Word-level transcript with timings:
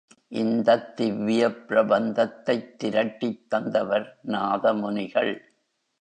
இந்தத் 0.31 0.95
திவ்ய 0.95 1.47
பிரபந்தத்தைத் 1.47 2.75
திரட்டித் 2.75 3.49
தந்தவர் 3.49 4.19
நாதமுனிகள். 4.27 5.33